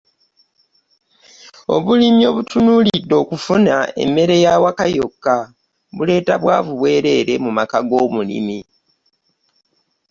[1.75, 3.73] Obulimi obutunuulidde okufuna
[4.03, 5.35] emmere y'awaka yokka
[5.95, 8.59] buleeta bwavu bwereere mu maka g'omulimi.